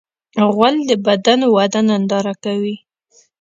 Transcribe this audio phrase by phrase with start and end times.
[0.53, 2.75] غول د بدن وده ننداره کوي.